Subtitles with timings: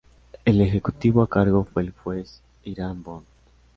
[0.45, 3.25] El ejecutivo a cargo fue el juez Hiram Bond.